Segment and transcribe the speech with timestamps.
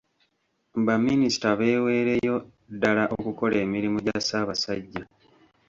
[0.85, 2.35] Baminisita beeweereyo
[2.73, 5.03] ddala okukola emirimu gya Ssaabasajja.